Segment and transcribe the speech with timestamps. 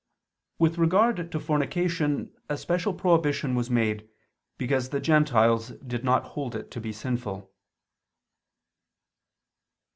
[0.57, 4.09] With regard to fornication a special prohibition was made,
[4.57, 7.53] because the Gentiles did not hold it to be sinful.